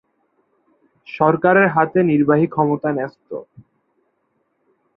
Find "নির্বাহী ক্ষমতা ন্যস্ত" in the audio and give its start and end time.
2.03-3.29